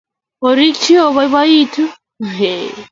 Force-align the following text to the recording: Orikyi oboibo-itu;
Orikyi 0.47 0.95
oboibo-itu; 1.07 1.83